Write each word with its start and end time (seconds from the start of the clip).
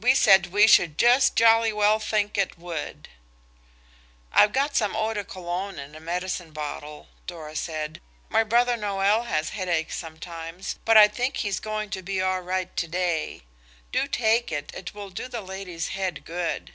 We 0.00 0.16
said 0.16 0.46
we 0.48 0.66
should 0.66 0.98
just 0.98 1.36
jolly 1.36 1.72
well 1.72 2.00
think 2.00 2.36
it 2.36 2.58
would. 2.58 3.08
"I've 4.32 4.52
got 4.52 4.74
some 4.74 4.96
Eau 4.96 5.14
de 5.14 5.22
Cologne 5.22 5.78
in 5.78 5.94
a 5.94 6.00
medicine 6.00 6.50
bottle," 6.50 7.06
Dora 7.28 7.54
said; 7.54 8.00
"my 8.28 8.42
brother 8.42 8.74
Noël 8.76 9.26
has 9.26 9.50
headaches 9.50 9.96
sometimes, 9.96 10.80
but 10.84 10.96
I 10.96 11.06
think 11.06 11.36
he's 11.36 11.60
going 11.60 11.90
to 11.90 12.02
be 12.02 12.20
all 12.20 12.40
right 12.40 12.76
to 12.76 12.88
day. 12.88 13.42
Do 13.92 14.08
take 14.08 14.50
it, 14.50 14.72
it 14.74 14.94
will 14.94 15.10
do 15.10 15.28
the 15.28 15.42
lady's 15.42 15.90
head 15.90 16.24
good." 16.24 16.72